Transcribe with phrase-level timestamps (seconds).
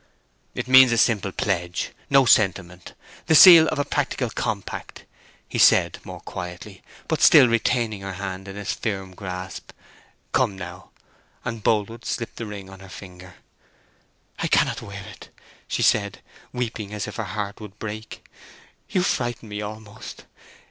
[0.55, 5.05] "It means simply a pledge—no sentiment—the seal of a practical compact,"
[5.47, 9.73] he said more quietly, but still retaining her hand in his firm grasp.
[10.31, 10.89] "Come, now!"
[11.45, 13.35] And Boldwood slipped the ring on her finger.
[14.39, 15.29] "I cannot wear it,"
[15.67, 18.27] she said, weeping as if her heart would break.
[18.89, 20.25] "You frighten me, almost.